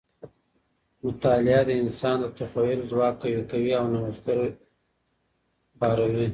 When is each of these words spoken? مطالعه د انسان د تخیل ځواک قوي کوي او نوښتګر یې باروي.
مطالعه 1.07 1.61
د 1.69 1.71
انسان 1.83 2.17
د 2.21 2.25
تخیل 2.39 2.79
ځواک 2.91 3.15
قوي 3.23 3.43
کوي 3.51 3.71
او 3.79 3.85
نوښتګر 3.91 4.37
یې 4.45 4.51
باروي. 5.79 6.27